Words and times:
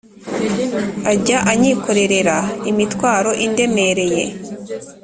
Ajya 1.11 1.37
anyikorerera 1.51 2.37
imitwaro 2.69 3.31
indemereye 3.45 4.23